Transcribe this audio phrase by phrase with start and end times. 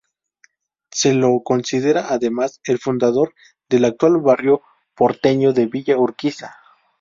[0.89, 3.35] Se lo considera además el fundador
[3.69, 4.63] del actual barrio
[4.95, 6.55] porteño de Villa Urquiza.